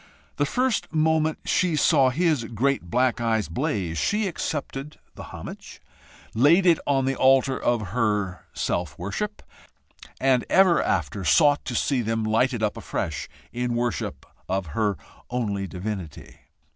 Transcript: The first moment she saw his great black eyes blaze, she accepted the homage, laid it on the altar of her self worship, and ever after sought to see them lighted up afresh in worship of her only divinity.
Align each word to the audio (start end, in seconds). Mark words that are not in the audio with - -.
The 0.37 0.47
first 0.47 0.91
moment 0.91 1.37
she 1.45 1.75
saw 1.75 2.09
his 2.09 2.45
great 2.45 2.89
black 2.89 3.21
eyes 3.21 3.47
blaze, 3.47 3.99
she 3.99 4.25
accepted 4.27 4.97
the 5.13 5.25
homage, 5.25 5.79
laid 6.33 6.65
it 6.65 6.79
on 6.87 7.05
the 7.05 7.13
altar 7.15 7.55
of 7.59 7.89
her 7.89 8.47
self 8.51 8.97
worship, 8.97 9.43
and 10.19 10.43
ever 10.49 10.81
after 10.81 11.23
sought 11.23 11.63
to 11.65 11.75
see 11.75 12.01
them 12.01 12.23
lighted 12.23 12.63
up 12.63 12.77
afresh 12.77 13.29
in 13.53 13.75
worship 13.75 14.25
of 14.49 14.65
her 14.73 14.97
only 15.29 15.67
divinity. 15.67 16.39